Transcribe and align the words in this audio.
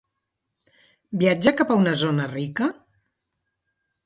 Viatja 1.23 1.53
cap 1.59 1.75
a 1.75 1.77
una 1.83 1.93
zona 2.05 2.27
rica? 2.33 2.71